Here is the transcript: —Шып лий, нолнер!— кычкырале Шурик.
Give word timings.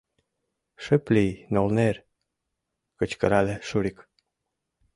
—Шып 0.83 1.03
лий, 1.13 1.33
нолнер!— 1.53 1.95
кычкырале 2.99 3.55
Шурик. 3.67 3.97